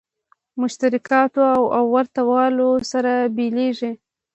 مشترکاتو 0.61 1.47
او 1.75 1.83
ورته 1.95 2.21
والو 2.29 2.69
سره 2.91 3.11
بېلېږي. 3.35 3.91